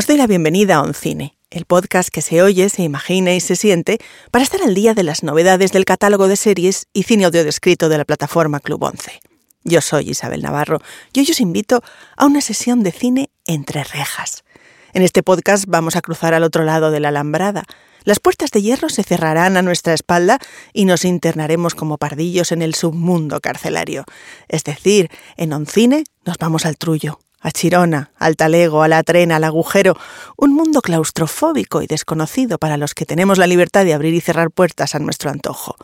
[0.00, 3.54] Os doy la bienvenida a Oncine, el podcast que se oye, se imagina y se
[3.54, 3.98] siente
[4.30, 7.90] para estar al día de las novedades del catálogo de series y cine audio descrito
[7.90, 9.20] de la plataforma Club 11.
[9.62, 10.78] Yo soy Isabel Navarro
[11.12, 11.82] y hoy os invito
[12.16, 14.42] a una sesión de cine entre rejas.
[14.94, 17.64] En este podcast vamos a cruzar al otro lado de la alambrada.
[18.04, 20.38] Las puertas de hierro se cerrarán a nuestra espalda
[20.72, 24.06] y nos internaremos como pardillos en el submundo carcelario.
[24.48, 29.36] Es decir, en Oncine nos vamos al trullo, a Chirona, al talego, a la trena,
[29.36, 29.96] al agujero,
[30.36, 34.50] un mundo claustrofóbico y desconocido para los que tenemos la libertad de abrir y cerrar
[34.50, 35.76] puertas a nuestro antojo.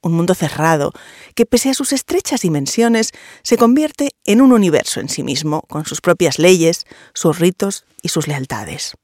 [0.00, 0.92] Un mundo cerrado,
[1.36, 3.12] que pese a sus estrechas dimensiones,
[3.42, 8.08] se convierte en un universo en sí mismo, con sus propias leyes, sus ritos y
[8.08, 8.94] sus lealtades.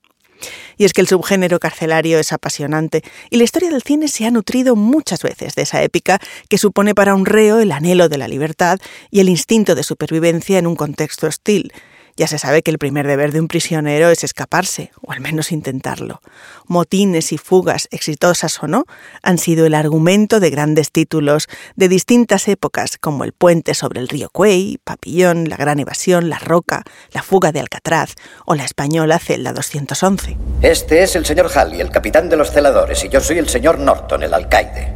[0.77, 4.31] Y es que el subgénero carcelario es apasionante y la historia del cine se ha
[4.31, 8.29] nutrido muchas veces de esa épica que supone para un reo el anhelo de la
[8.29, 8.79] libertad
[9.11, 11.73] y el instinto de supervivencia en un contexto hostil,
[12.19, 15.53] ya se sabe que el primer deber de un prisionero es escaparse, o al menos
[15.53, 16.21] intentarlo.
[16.67, 18.87] Motines y fugas, exitosas o no,
[19.23, 21.47] han sido el argumento de grandes títulos
[21.77, 26.41] de distintas épocas, como El puente sobre el río Cuey, Papillón, La gran evasión, La
[26.41, 30.37] roca, La fuga de Alcatraz o la española Celda 211.
[30.61, 33.79] Este es el señor Halley, el capitán de los celadores, y yo soy el señor
[33.79, 34.93] Norton, el alcaide.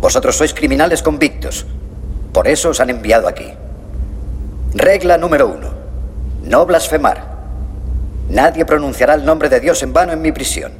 [0.00, 1.66] Vosotros sois criminales convictos.
[2.32, 3.52] Por eso os han enviado aquí.
[4.72, 5.77] Regla número uno.
[6.48, 7.24] No blasfemar.
[8.30, 10.72] Nadie pronunciará el nombre de Dios en vano en mi prisión.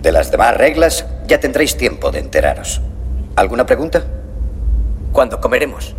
[0.00, 2.80] De las demás reglas ya tendréis tiempo de enteraros.
[3.34, 4.04] ¿Alguna pregunta?
[5.10, 5.96] ¿Cuándo comeremos?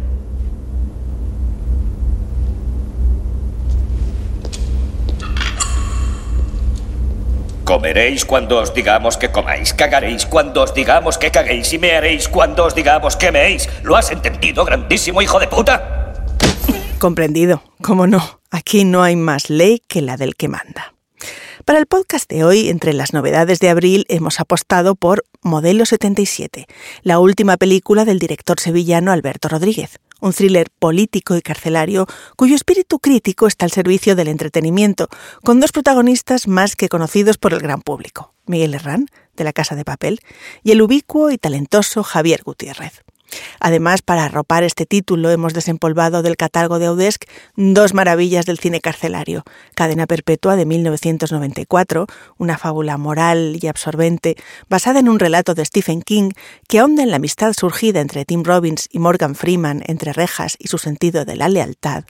[7.65, 12.63] Comeréis cuando os digamos que comáis, cagaréis cuando os digamos que caguéis y mearéis cuando
[12.63, 13.69] os digamos que meéis.
[13.83, 16.13] ¿Lo has entendido, grandísimo hijo de puta?
[16.97, 20.93] Comprendido, cómo no, aquí no hay más ley que la del que manda.
[21.65, 26.65] Para el podcast de hoy, entre las novedades de abril, hemos apostado por Modelo 77,
[27.03, 32.99] la última película del director sevillano Alberto Rodríguez, un thriller político y carcelario cuyo espíritu
[32.99, 35.09] crítico está al servicio del entretenimiento,
[35.43, 39.75] con dos protagonistas más que conocidos por el gran público, Miguel Herrán, de La Casa
[39.75, 40.19] de Papel,
[40.63, 43.03] y el ubicuo y talentoso Javier Gutiérrez.
[43.59, 47.25] Además, para arropar este título hemos desempolvado del catálogo de Audesc
[47.55, 49.43] dos maravillas del cine carcelario.
[49.75, 52.07] Cadena Perpetua de 1994,
[52.37, 54.35] una fábula moral y absorbente
[54.69, 56.31] basada en un relato de Stephen King
[56.67, 60.67] que ahonda en la amistad surgida entre Tim Robbins y Morgan Freeman entre rejas y
[60.67, 62.05] su sentido de la lealtad.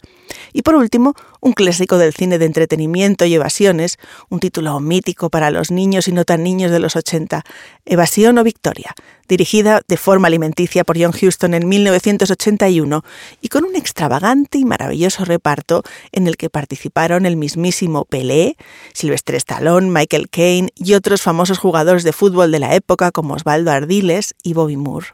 [0.53, 3.97] Y por último, un clásico del cine de entretenimiento y evasiones,
[4.29, 7.44] un título mítico para los niños y no tan niños de los 80,
[7.85, 8.94] Evasión o Victoria,
[9.29, 13.03] dirigida de forma alimenticia por John Huston en 1981
[13.41, 18.57] y con un extravagante y maravilloso reparto en el que participaron el mismísimo Pelé,
[18.94, 23.72] Sylvester Stallone, Michael Caine y otros famosos jugadores de fútbol de la época como Osvaldo
[23.72, 25.07] Ardiles y Bobby Moore.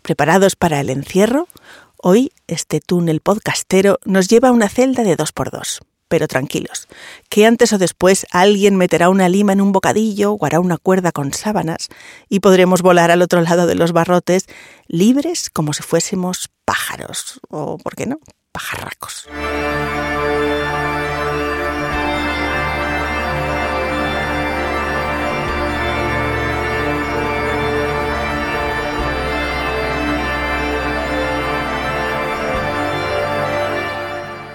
[0.00, 1.48] ¿Preparados para el encierro?
[1.98, 6.88] Hoy este túnel podcastero nos lleva a una celda de dos por dos pero tranquilos,
[7.28, 11.12] que antes o después alguien meterá una lima en un bocadillo o hará una cuerda
[11.12, 11.88] con sábanas
[12.28, 14.46] y podremos volar al otro lado de los barrotes
[14.86, 18.20] libres como si fuésemos pájaros o, ¿por qué no?,
[18.52, 19.28] pajarracos.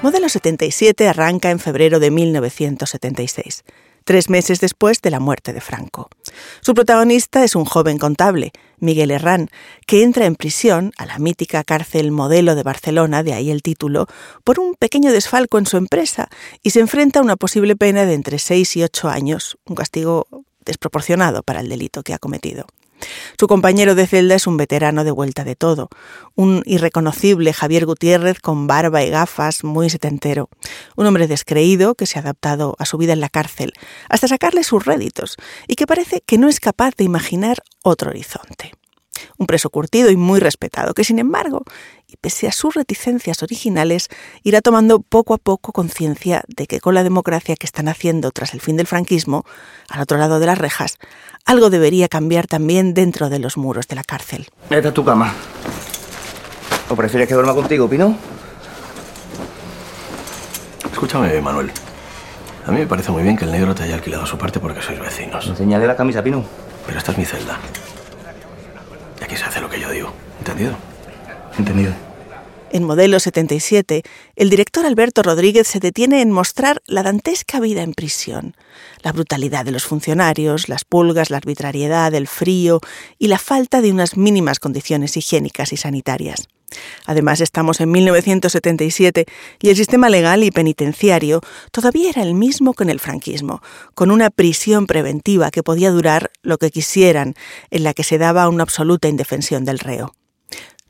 [0.02, 3.64] Modelo 77 arranca en febrero de 1976,
[4.04, 6.10] tres meses después de la muerte de Franco.
[6.62, 9.50] Su protagonista es un joven contable, Miguel Herrán,
[9.86, 14.08] que entra en prisión a la mítica cárcel modelo de Barcelona, de ahí el título,
[14.44, 16.30] por un pequeño desfalco en su empresa
[16.64, 20.26] y se enfrenta a una posible pena de entre seis y ocho años, un castigo
[20.66, 22.66] desproporcionado para el delito que ha cometido.
[23.40, 25.90] Su compañero de celda es un veterano de vuelta de todo,
[26.36, 30.50] un irreconocible Javier Gutiérrez con barba y gafas muy setentero,
[30.96, 33.74] un hombre descreído que se ha adaptado a su vida en la cárcel
[34.10, 35.38] hasta sacarle sus réditos
[35.68, 38.74] y que parece que no es capaz de imaginar otro horizonte
[39.38, 41.64] un preso curtido y muy respetado, que sin embargo,
[42.08, 44.10] y pese a sus reticencias originales,
[44.44, 48.54] irá tomando poco a poco conciencia de que con la democracia que están haciendo tras
[48.54, 49.46] el fin del franquismo,
[49.90, 50.98] al otro lado de las rejas,
[51.46, 54.48] algo debería cambiar también dentro de los muros de la cárcel.
[54.70, 55.34] Vete a tu cama.
[56.90, 58.18] ¿O prefieres que duerma contigo, Pino?
[60.92, 61.72] Escúchame, Manuel.
[62.68, 64.82] A mí me parece muy bien que el negro te haya alquilado su parte porque
[64.82, 65.48] sois vecinos.
[65.48, 66.44] Enseñale la camisa, Pino.
[66.86, 67.58] Pero esta es mi celda.
[69.20, 70.14] Y aquí se hace lo que yo digo.
[70.62, 70.78] ¿Entendido?
[71.58, 71.94] Entendido.
[72.74, 74.04] En Modelo 77,
[74.36, 78.56] el director Alberto Rodríguez se detiene en mostrar la dantesca vida en prisión,
[79.04, 82.80] la brutalidad de los funcionarios, las pulgas, la arbitrariedad, el frío
[83.20, 86.48] y la falta de unas mínimas condiciones higiénicas y sanitarias.
[87.06, 89.26] Además, estamos en 1977
[89.62, 91.42] y el sistema legal y penitenciario
[91.72, 93.62] todavía era el mismo que en el franquismo,
[93.96, 97.34] con una prisión preventiva que podía durar lo que quisieran,
[97.70, 100.14] en la que se daba una absoluta indefensión del reo.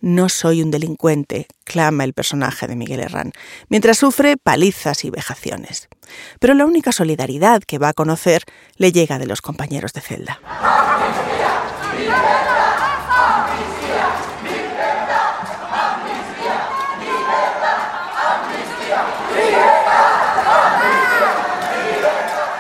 [0.01, 3.33] No soy un delincuente, clama el personaje de Miguel Herrán,
[3.69, 5.89] mientras sufre palizas y vejaciones.
[6.39, 8.43] Pero la única solidaridad que va a conocer
[8.77, 10.39] le llega de los compañeros de celda.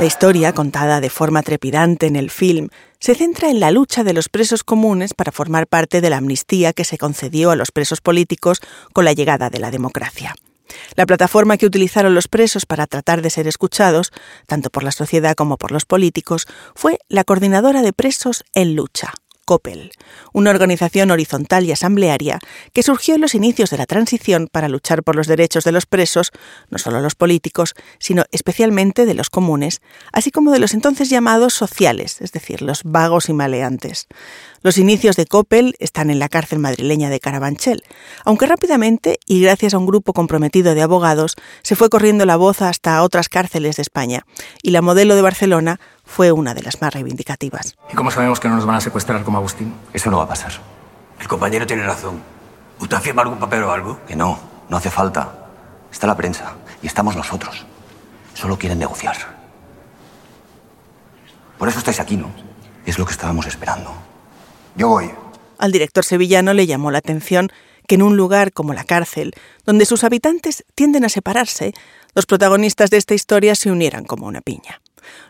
[0.01, 2.69] La historia, contada de forma trepidante en el film,
[2.99, 6.73] se centra en la lucha de los presos comunes para formar parte de la amnistía
[6.73, 8.61] que se concedió a los presos políticos
[8.93, 10.33] con la llegada de la democracia.
[10.95, 14.11] La plataforma que utilizaron los presos para tratar de ser escuchados,
[14.47, 19.13] tanto por la sociedad como por los políticos, fue la Coordinadora de Presos en Lucha,
[19.45, 19.91] COPEL,
[20.33, 22.39] una organización horizontal y asamblearia
[22.73, 25.85] que surgió en los inicios de la transición para luchar por los derechos de los
[25.85, 26.31] presos,
[26.69, 31.53] no solo los políticos, sino especialmente de los comunes, así como de los entonces llamados
[31.53, 34.07] sociales, es decir, los vagos y maleantes.
[34.63, 37.83] Los inicios de Coppel están en la cárcel madrileña de Carabanchel,
[38.25, 42.61] aunque rápidamente, y gracias a un grupo comprometido de abogados, se fue corriendo la voz
[42.61, 44.25] hasta otras cárceles de España,
[44.61, 45.79] y la modelo de Barcelona
[46.11, 47.77] fue una de las más reivindicativas.
[47.89, 49.73] ¿Y cómo sabemos que no nos van a secuestrar como Agustín?
[49.93, 50.51] Eso no va a pasar.
[51.21, 52.21] El compañero tiene razón.
[52.79, 53.99] ¿Usted ha firmado algún papel o algo?
[54.05, 54.37] Que no,
[54.67, 55.47] no hace falta.
[55.89, 57.65] Está la prensa y estamos nosotros.
[58.33, 59.15] Solo quieren negociar.
[61.57, 62.29] Por eso estáis aquí, ¿no?
[62.85, 63.93] Es lo que estábamos esperando.
[64.75, 65.11] Yo voy.
[65.59, 67.51] Al director sevillano le llamó la atención
[67.87, 69.33] que en un lugar como la cárcel,
[69.65, 71.73] donde sus habitantes tienden a separarse,
[72.15, 74.81] los protagonistas de esta historia se unieran como una piña.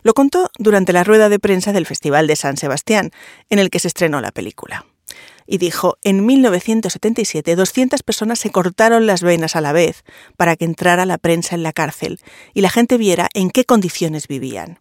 [0.03, 3.12] Lo contó durante la rueda de prensa del Festival de San Sebastián,
[3.50, 4.85] en el que se estrenó la película.
[5.47, 10.03] Y dijo, en 1977 200 personas se cortaron las venas a la vez
[10.38, 12.19] para que entrara la prensa en la cárcel
[12.53, 14.79] y la gente viera en qué condiciones vivían.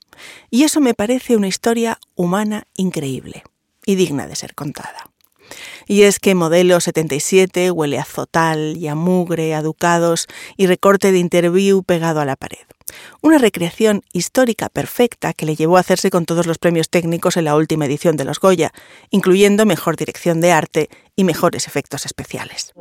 [0.50, 3.42] Y eso me parece una historia humana increíble
[3.84, 5.10] y digna de ser contada.
[5.86, 11.10] Y es que Modelo 77 huele a zotal y a mugre, a ducados y recorte
[11.10, 12.69] de interview pegado a la pared.
[13.22, 17.44] Una recreación histórica perfecta que le llevó a hacerse con todos los premios técnicos en
[17.44, 18.72] la última edición de los Goya,
[19.10, 22.72] incluyendo mejor dirección de arte y mejores efectos especiales.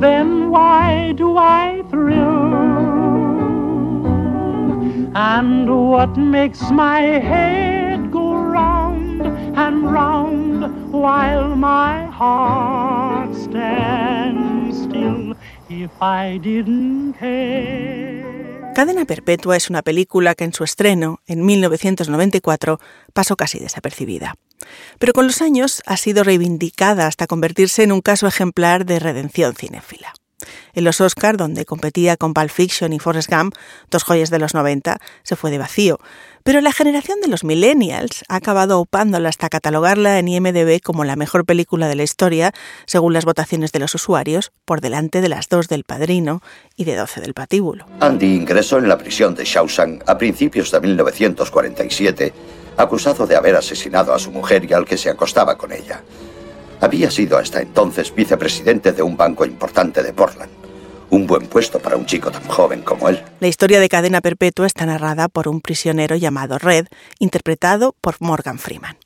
[0.00, 2.54] Then why do I thrill?
[5.14, 15.34] And what makes my head go round and round while my heart stands still
[15.68, 18.27] if I didn't care?
[18.78, 22.78] Cadena Perpetua es una película que en su estreno, en 1994,
[23.12, 24.36] pasó casi desapercibida.
[25.00, 29.56] Pero con los años ha sido reivindicada hasta convertirse en un caso ejemplar de redención
[29.56, 30.14] cinéfila.
[30.74, 33.54] En los Oscar, donde competía con Pulp Fiction y Forrest Gump,
[33.90, 35.98] dos joyas de los 90, se fue de vacío.
[36.44, 41.16] Pero la generación de los millennials ha acabado upándola hasta catalogarla en IMDb como la
[41.16, 42.52] mejor película de la historia,
[42.86, 46.40] según las votaciones de los usuarios, por delante de las dos del Padrino
[46.76, 47.86] y de 12 del Patíbulo.
[48.00, 52.32] Andy ingresó en la prisión de Shawshank a principios de 1947,
[52.76, 56.02] acusado de haber asesinado a su mujer y al que se acostaba con ella.
[56.80, 60.50] Había sido hasta entonces vicepresidente de un banco importante de Portland.
[61.10, 63.22] Un buen puesto para un chico tan joven como él.
[63.40, 66.86] La historia de cadena perpetua está narrada por un prisionero llamado Red,
[67.18, 68.96] interpretado por Morgan Freeman.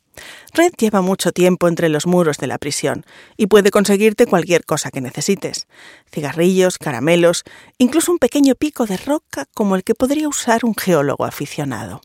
[0.52, 4.91] Red lleva mucho tiempo entre los muros de la prisión y puede conseguirte cualquier cosa
[4.91, 5.67] que necesites.
[6.12, 7.45] Cigarrillos, caramelos,
[7.79, 12.02] incluso un pequeño pico de roca como el que podría usar un geólogo aficionado.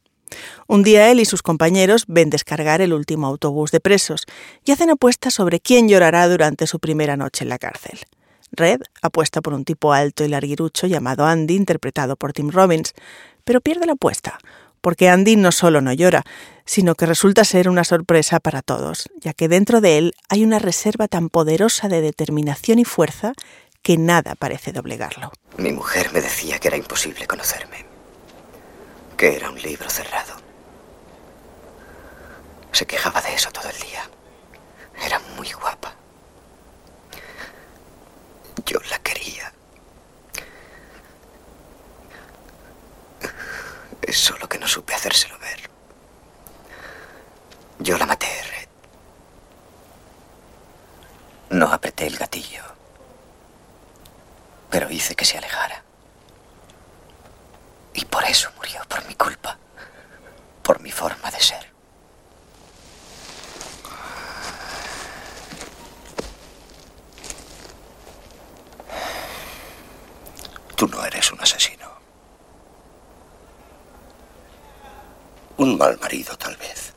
[0.67, 4.25] Un día él y sus compañeros ven descargar el último autobús de presos
[4.65, 7.99] y hacen apuestas sobre quién llorará durante su primera noche en la cárcel.
[8.51, 12.93] Red apuesta por un tipo alto y larguirucho llamado Andy, interpretado por Tim Robbins,
[13.43, 14.37] pero pierde la apuesta,
[14.81, 16.23] porque Andy no solo no llora,
[16.65, 20.59] sino que resulta ser una sorpresa para todos, ya que dentro de él hay una
[20.59, 23.33] reserva tan poderosa de determinación y fuerza
[23.81, 25.31] que nada parece doblegarlo.
[25.57, 27.86] Mi mujer me decía que era imposible conocerme
[29.17, 30.35] que era un libro cerrado.
[32.71, 34.07] Se quejaba de eso todo el día.
[35.03, 35.95] Era muy guapa.
[38.65, 39.51] Yo la quería.
[44.03, 45.69] Es solo que no supe hacérselo ver.
[47.79, 48.67] Yo la maté, Red.
[51.49, 52.63] No apreté el gatillo,
[54.69, 55.86] pero hice que se alejara.
[57.97, 59.57] Y por eso murió, por mi culpa,
[60.61, 61.67] por mi forma de ser.
[70.75, 71.91] Tú no eres un asesino.
[75.57, 76.93] Un mal marido, tal vez.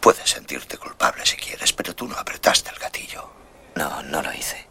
[0.00, 3.30] Puedes sentirte culpable si quieres, pero tú no apretaste el gatillo.
[3.76, 4.66] No, no lo hice.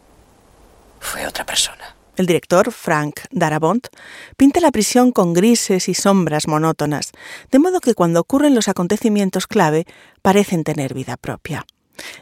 [1.00, 1.96] Fue otra persona.
[2.20, 3.88] El director, Frank Darabont,
[4.36, 7.14] pinta la prisión con grises y sombras monótonas,
[7.50, 9.86] de modo que cuando ocurren los acontecimientos clave
[10.22, 11.66] parecen tener vida propia.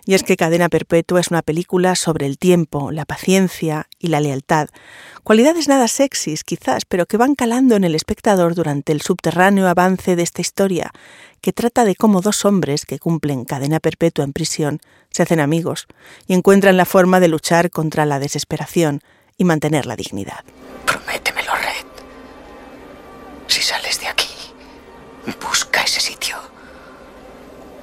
[0.05, 4.19] Y es que Cadena Perpetua es una película sobre el tiempo, la paciencia y la
[4.19, 4.69] lealtad,
[5.23, 10.15] cualidades nada sexys quizás, pero que van calando en el espectador durante el subterráneo avance
[10.15, 10.91] de esta historia,
[11.41, 15.87] que trata de cómo dos hombres que cumplen cadena perpetua en prisión se hacen amigos
[16.27, 19.01] y encuentran la forma de luchar contra la desesperación
[19.37, 20.43] y mantener la dignidad.
[20.85, 21.85] Prométemelo, Red.
[23.47, 24.33] Si sales de aquí,
[25.39, 26.37] busca ese sitio.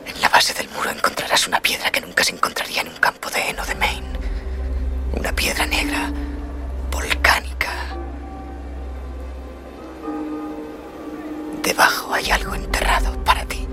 [0.06, 3.30] En la base del muro encontrarás una piedra que nunca se encontraría en un campo
[3.30, 4.08] de heno de Maine.
[5.12, 6.12] Una piedra negra,
[6.90, 7.70] volcánica.
[11.62, 13.66] Debajo hay algo enterrado para ti.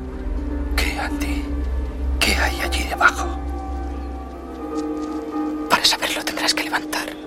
[0.78, 1.44] ¿Qué, Andy?
[2.20, 3.28] ¿Qué hay allí debajo?
[5.70, 7.21] Para saberlo tendrás que levantar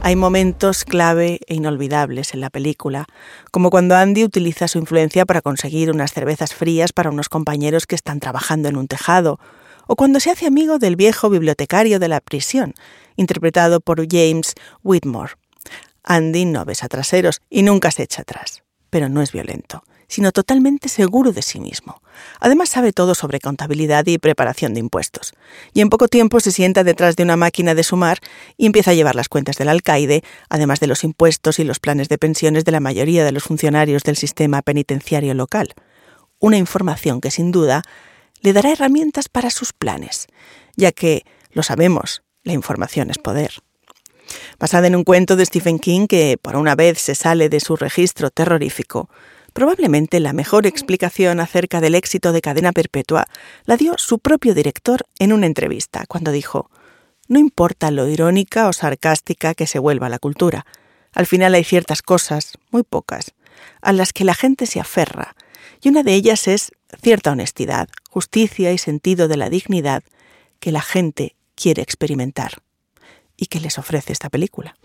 [0.00, 3.06] Hay momentos clave e inolvidables en la película,
[3.50, 7.94] como cuando Andy utiliza su influencia para conseguir unas cervezas frías para unos compañeros que
[7.94, 9.40] están trabajando en un tejado,
[9.86, 12.74] o cuando se hace amigo del viejo bibliotecario de la prisión,
[13.16, 15.32] interpretado por James Whitmore.
[16.04, 20.88] Andy no besa traseros y nunca se echa atrás, pero no es violento sino totalmente
[20.88, 22.02] seguro de sí mismo.
[22.40, 25.34] Además sabe todo sobre contabilidad y preparación de impuestos.
[25.74, 28.18] Y en poco tiempo se sienta detrás de una máquina de sumar
[28.56, 32.08] y empieza a llevar las cuentas del alcaide, además de los impuestos y los planes
[32.08, 35.74] de pensiones de la mayoría de los funcionarios del sistema penitenciario local.
[36.38, 37.82] Una información que sin duda
[38.40, 40.26] le dará herramientas para sus planes,
[40.76, 43.50] ya que, lo sabemos, la información es poder.
[44.58, 47.76] Basada en un cuento de Stephen King que por una vez se sale de su
[47.76, 49.08] registro terrorífico,
[49.58, 53.26] Probablemente la mejor explicación acerca del éxito de Cadena Perpetua
[53.64, 56.70] la dio su propio director en una entrevista, cuando dijo,
[57.26, 60.64] No importa lo irónica o sarcástica que se vuelva la cultura,
[61.12, 63.34] al final hay ciertas cosas, muy pocas,
[63.82, 65.34] a las que la gente se aferra,
[65.82, 66.70] y una de ellas es
[67.02, 70.04] cierta honestidad, justicia y sentido de la dignidad
[70.60, 72.62] que la gente quiere experimentar
[73.36, 74.76] y que les ofrece esta película.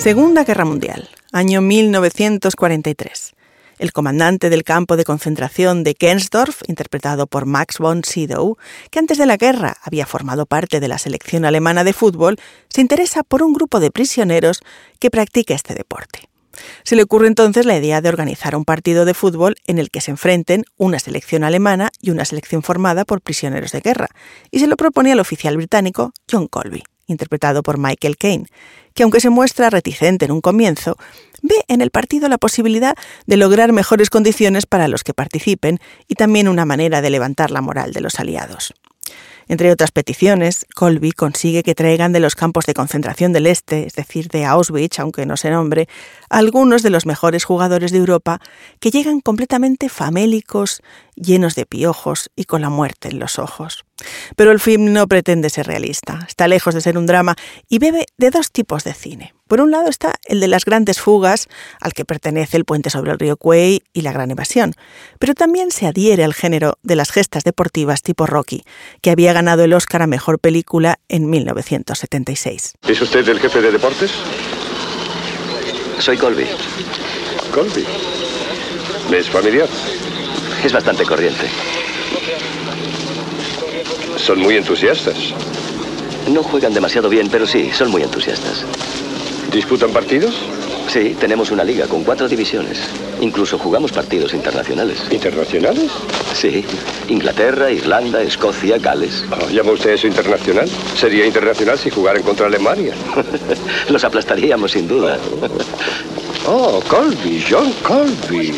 [0.00, 3.34] Segunda Guerra Mundial, año 1943.
[3.78, 8.56] El comandante del campo de concentración de Kensdorf, interpretado por Max von Sydow,
[8.90, 12.38] que antes de la guerra había formado parte de la selección alemana de fútbol,
[12.70, 14.62] se interesa por un grupo de prisioneros
[14.98, 16.30] que practica este deporte.
[16.82, 20.00] Se le ocurre entonces la idea de organizar un partido de fútbol en el que
[20.00, 24.08] se enfrenten una selección alemana y una selección formada por prisioneros de guerra,
[24.50, 28.46] y se lo propone al oficial británico John Colby interpretado por Michael Caine,
[28.94, 30.96] que aunque se muestra reticente en un comienzo,
[31.42, 32.94] ve en el partido la posibilidad
[33.26, 35.78] de lograr mejores condiciones para los que participen
[36.08, 38.74] y también una manera de levantar la moral de los aliados.
[39.50, 43.94] Entre otras peticiones, Colby consigue que traigan de los campos de concentración del Este, es
[43.94, 45.88] decir, de Auschwitz, aunque no se nombre,
[46.28, 48.40] algunos de los mejores jugadores de Europa
[48.78, 50.82] que llegan completamente famélicos,
[51.16, 53.84] llenos de piojos y con la muerte en los ojos.
[54.36, 57.34] Pero el film no pretende ser realista, está lejos de ser un drama
[57.68, 59.34] y bebe de dos tipos de cine.
[59.50, 61.48] Por un lado está el de las grandes fugas,
[61.80, 64.74] al que pertenece el puente sobre el río Quay y la gran evasión,
[65.18, 68.62] pero también se adhiere al género de las gestas deportivas tipo Rocky,
[69.02, 72.74] que había ganado el Oscar a Mejor Película en 1976.
[72.86, 74.12] ¿Es usted el jefe de deportes?
[75.98, 76.46] Soy Colby.
[77.52, 77.84] Colby.
[79.10, 79.66] ¿Me es familiar?
[80.62, 81.48] Es bastante corriente.
[84.16, 85.34] Son muy entusiastas.
[86.28, 88.64] No juegan demasiado bien, pero sí, son muy entusiastas.
[89.52, 90.34] ¿Disputan partidos?
[90.88, 92.78] Sí, tenemos una liga con cuatro divisiones.
[93.20, 94.98] Incluso jugamos partidos internacionales.
[95.10, 95.90] ¿Internacionales?
[96.34, 96.64] Sí.
[97.08, 99.24] Inglaterra, Irlanda, Escocia, Gales.
[99.30, 100.68] Oh, ¿Llama usted eso internacional?
[100.96, 102.94] Sería internacional si jugaran contra Alemania.
[103.88, 105.18] Los aplastaríamos sin duda.
[106.46, 108.54] Oh, Colby, John Colby.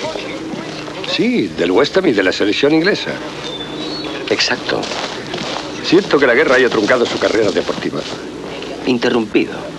[1.11, 3.11] Sí, del West Ham y de la selección inglesa.
[4.31, 4.81] Exacto.
[5.83, 8.01] Siento que la guerra haya truncado su carrera deportiva.
[8.87, 9.72] Interrumpido.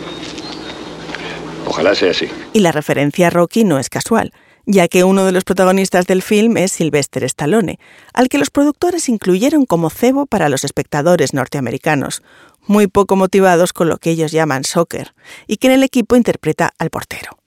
[1.73, 2.27] Ojalá sea así.
[2.53, 4.31] Y la referencia a Rocky no es casual,
[4.67, 7.79] ya que uno de los protagonistas del film es Sylvester Stallone,
[8.13, 12.21] al que los productores incluyeron como cebo para los espectadores norteamericanos,
[12.67, 15.15] muy poco motivados con lo que ellos llaman soccer,
[15.47, 17.39] y que en el equipo interpreta al portero.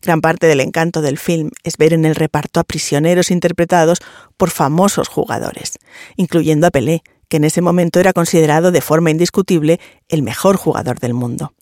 [0.00, 3.98] Gran parte del encanto del film es ver en el reparto a prisioneros interpretados
[4.36, 5.80] por famosos jugadores,
[6.14, 11.00] incluyendo a Pelé, que en ese momento era considerado de forma indiscutible el mejor jugador
[11.00, 11.52] del mundo.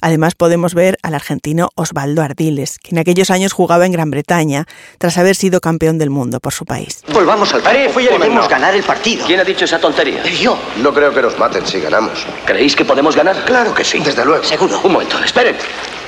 [0.00, 4.66] Además podemos ver al argentino Osvaldo Ardiles, que en aquellos años jugaba en Gran Bretaña
[4.98, 7.02] tras haber sido campeón del mundo por su país.
[7.12, 9.26] Volvamos al Podemos ganar el partido.
[9.26, 10.22] ¿Quién ha dicho esa tontería?
[10.24, 10.58] Yo.
[10.82, 12.26] No creo que nos maten si ganamos.
[12.44, 13.44] ¿Creéis que podemos ganar?
[13.44, 13.98] Claro que sí.
[14.00, 14.44] Desde luego.
[14.44, 14.80] Seguro.
[14.84, 15.56] Un momento, esperen.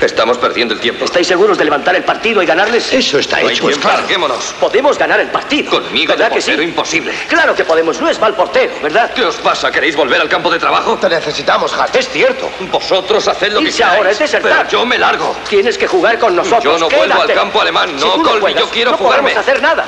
[0.00, 1.04] Estamos perdiendo el tiempo.
[1.06, 2.92] ¿Estáis seguros de levantar el partido y ganarles?
[2.92, 3.98] Eso está No hay hecho, es tiempo, claro.
[4.00, 4.44] larguémonos.
[4.60, 5.70] Podemos ganar el partido.
[5.70, 6.52] Conmigo ¿Verdad de que sí?
[6.52, 7.12] imposible.
[7.28, 7.98] Claro que podemos.
[8.00, 9.10] No es mal portero, ¿verdad?
[9.14, 9.70] ¿Qué os pasa?
[9.70, 10.96] ¿Queréis volver al campo de trabajo?
[10.96, 11.96] Te necesitamos, Hart.
[11.96, 12.50] Es cierto.
[12.70, 14.66] Vosotros haced lo que Irse ahora es queráis, desertar.
[14.66, 15.34] pero yo me largo.
[15.48, 16.62] Tienes que jugar con nosotros.
[16.62, 17.32] Yo no vuelvo Quédate.
[17.32, 17.96] al campo alemán.
[17.98, 19.22] No, Si puedas, yo quiero no jugarme.
[19.32, 19.86] podemos hacer nada.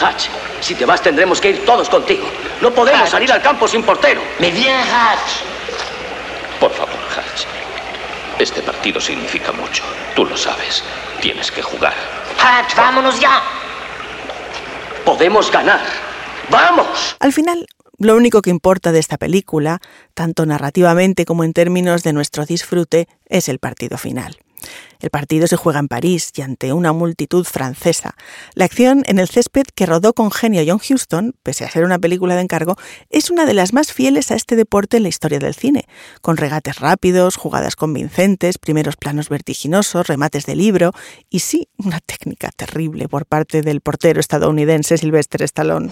[0.00, 0.26] Hatch,
[0.60, 2.26] si te vas tendremos que ir todos contigo.
[2.62, 3.10] No podemos Hatch.
[3.10, 4.22] salir al campo sin portero.
[4.38, 5.42] Me bien, Hatch.
[6.58, 7.44] Por favor, Hatch.
[8.42, 9.84] Este partido significa mucho.
[10.16, 10.82] Tú lo sabes.
[11.20, 11.94] Tienes que jugar.
[12.40, 13.40] Hatch, vámonos ya.
[15.04, 15.80] Podemos ganar.
[16.50, 17.14] ¡Vamos!
[17.20, 19.80] Al final, lo único que importa de esta película,
[20.14, 24.36] tanto narrativamente como en términos de nuestro disfrute, es el partido final.
[25.00, 28.14] El partido se juega en París y ante una multitud francesa.
[28.54, 31.98] La acción en el césped que rodó con genio John Huston, pese a ser una
[31.98, 32.76] película de encargo,
[33.10, 35.86] es una de las más fieles a este deporte en la historia del cine,
[36.20, 40.92] con regates rápidos, jugadas convincentes, primeros planos vertiginosos, remates de libro
[41.30, 45.90] y sí, una técnica terrible por parte del portero estadounidense Sylvester Stallone.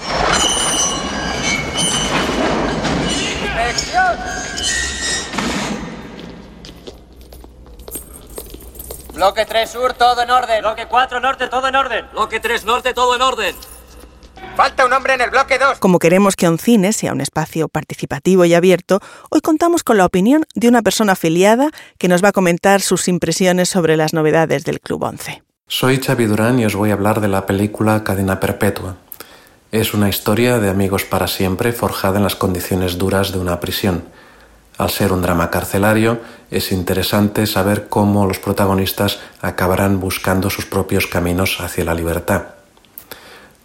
[9.20, 10.62] Bloque 3 sur, todo en orden.
[10.62, 12.06] Bloque 4 norte, todo en orden.
[12.10, 13.54] Bloque 3 norte, todo en orden.
[14.56, 15.78] Falta un hombre en el bloque 2.
[15.78, 20.46] Como queremos que Oncine sea un espacio participativo y abierto, hoy contamos con la opinión
[20.54, 24.80] de una persona afiliada que nos va a comentar sus impresiones sobre las novedades del
[24.80, 25.42] Club 11.
[25.66, 28.96] Soy Xavi Durán y os voy a hablar de la película Cadena Perpetua.
[29.70, 34.02] Es una historia de amigos para siempre forjada en las condiciones duras de una prisión.
[34.80, 41.06] Al ser un drama carcelario, es interesante saber cómo los protagonistas acabarán buscando sus propios
[41.06, 42.44] caminos hacia la libertad.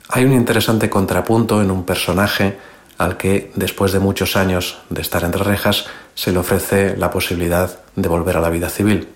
[0.10, 2.58] Hay un interesante contrapunto en un personaje
[2.98, 7.80] al que, después de muchos años de estar entre rejas, se le ofrece la posibilidad
[7.96, 9.08] de volver a la vida civil,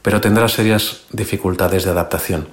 [0.00, 2.48] pero tendrá serias dificultades de adaptación.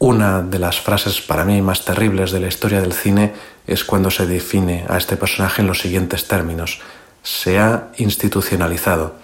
[0.00, 3.34] Una de las frases para mí más terribles de la historia del cine
[3.68, 6.80] es cuando se define a este personaje en los siguientes términos.
[7.22, 9.14] Se ha institucionalizado.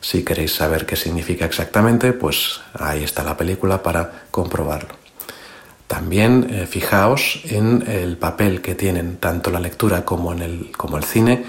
[0.00, 4.94] Si queréis saber qué significa exactamente, pues ahí está la película para comprobarlo.
[5.86, 11.44] También eh, fijaos en el papel que tienen tanto la lectura como, el cine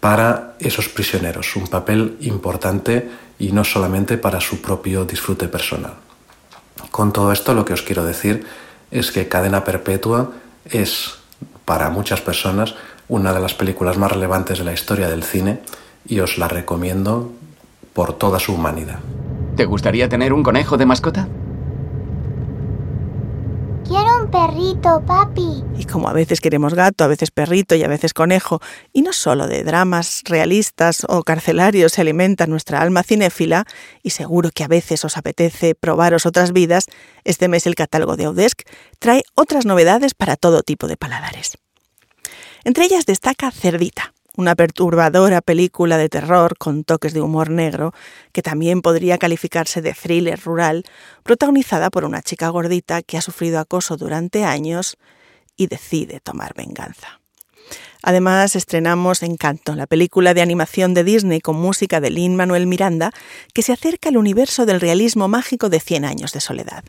[0.00, 5.94] para esos prisioneros, un papel importante y no solamente para su propio disfrute personal.
[6.90, 8.46] Con todo esto lo que os quiero decir
[8.90, 10.32] es que Cadena Perpetua
[10.64, 11.14] es
[11.64, 12.74] para muchas personas
[13.08, 15.60] una de las películas más relevantes de la historia del cine
[16.06, 17.30] y os la recomiendo
[17.92, 18.98] por toda su humanidad.
[19.56, 21.28] ¿Te gustaría tener un conejo de mascota?
[23.86, 25.62] Quiero un perrito, papi.
[25.76, 28.60] Y como a veces queremos gato, a veces perrito y a veces conejo,
[28.92, 33.66] y no solo de dramas realistas o carcelarios se alimenta nuestra alma cinéfila,
[34.02, 36.86] y seguro que a veces os apetece probaros otras vidas,
[37.24, 38.62] este mes el catálogo de Audesc
[38.98, 41.58] trae otras novedades para todo tipo de paladares.
[42.64, 47.92] Entre ellas destaca Cerdita, una perturbadora película de terror con toques de humor negro,
[48.32, 50.84] que también podría calificarse de thriller rural,
[51.22, 54.96] protagonizada por una chica gordita que ha sufrido acoso durante años
[55.56, 57.21] y decide tomar venganza.
[58.02, 63.12] Además, estrenamos Encanto, la película de animación de Disney con música de Lin Manuel Miranda,
[63.54, 66.84] que se acerca al universo del realismo mágico de Cien años de soledad.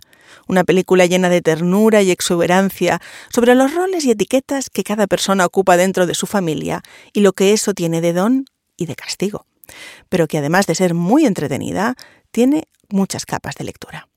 [0.47, 2.99] Una película llena de ternura y exuberancia
[3.30, 6.82] sobre los roles y etiquetas que cada persona ocupa dentro de su familia
[7.13, 8.45] y lo que eso tiene de don
[8.76, 9.45] y de castigo.
[10.10, 11.95] Pero que además de ser muy entretenida,
[12.32, 14.10] tiene muchas capas de lectura.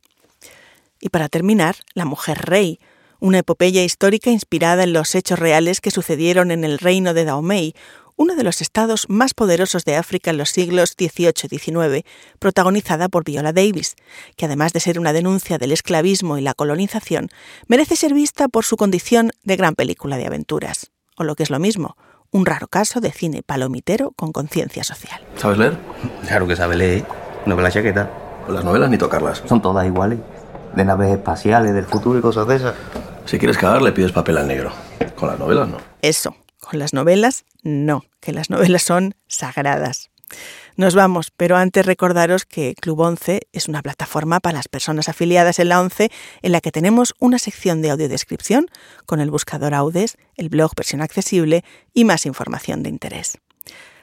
[1.00, 2.80] Y para terminar, La Mujer Rey,
[3.20, 7.74] una epopeya histórica inspirada en los hechos reales que sucedieron en el reino de Dahomey,
[8.16, 12.04] uno de los estados más poderosos de África en los siglos XVIII y XIX,
[12.38, 13.94] protagonizada por Viola Davis,
[14.36, 17.28] que además de ser una denuncia del esclavismo y la colonización,
[17.68, 21.50] merece ser vista por su condición de gran película de aventuras, o lo que es
[21.50, 21.96] lo mismo,
[22.30, 25.20] un raro caso de cine palomitero con conciencia social.
[25.36, 25.78] ¿Sabes leer?
[26.26, 27.04] Claro que sabe leer.
[27.44, 28.10] Novela chaqueta.
[28.48, 29.42] Las novelas ni tocarlas.
[29.46, 30.18] Son todas iguales.
[30.76, 32.74] De naves espaciales, del futuro y cosas de esas.
[33.24, 34.72] Si quieres cagar, le pides papel al negro.
[35.16, 35.78] Con las novelas no.
[36.02, 36.36] Eso.
[36.60, 40.10] Con las novelas, no, que las novelas son sagradas.
[40.76, 45.58] Nos vamos, pero antes recordaros que Club 11 es una plataforma para las personas afiliadas
[45.58, 46.10] en la 11
[46.42, 48.66] en la que tenemos una sección de audiodescripción
[49.06, 53.38] con el buscador Audes, el blog versión accesible y más información de interés.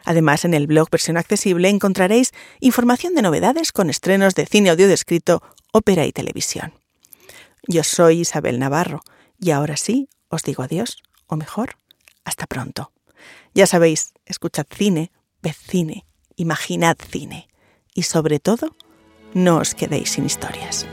[0.06, 5.44] Además, en el blog versión accesible encontraréis información de novedades con estrenos de cine audiodescrito,
[5.74, 6.74] ópera y televisión.
[7.68, 9.02] Yo soy Isabel Navarro
[9.40, 11.78] y ahora sí os digo adiós, o mejor,
[12.24, 12.92] hasta pronto.
[13.54, 16.06] Ya sabéis, escuchad cine, ved cine,
[16.36, 17.50] imaginad cine
[17.94, 18.76] y sobre todo,
[19.34, 20.88] no os quedéis sin historias.